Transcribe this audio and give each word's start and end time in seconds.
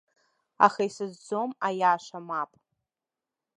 Аха 0.65 0.81
исызӡом 0.87 1.49
аиаша, 1.67 2.19
мап! 2.27 2.51